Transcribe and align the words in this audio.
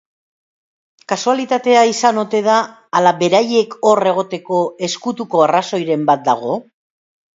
Kasualitatea 1.11 1.83
izan 1.89 2.21
ote 2.23 2.41
da 2.49 2.55
ala 3.01 3.11
beraiek 3.21 3.75
hor 3.91 4.01
egoteko 4.13 4.63
ezkutuko 4.89 5.45
arrazoiren 5.49 6.09
bat 6.13 6.25
dago? 6.31 6.57